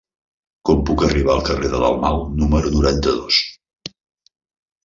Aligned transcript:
Com 0.69 0.79
puc 0.89 1.03
arribar 1.07 1.35
al 1.35 1.43
carrer 1.49 1.69
de 1.73 1.81
Dalmau 1.83 2.17
número 2.39 2.73
noranta-dos? 2.79 3.39